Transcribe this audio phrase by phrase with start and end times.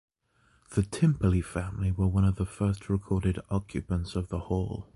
[0.73, 4.89] The Timperley family were one of the first recorded occupants of the Hall.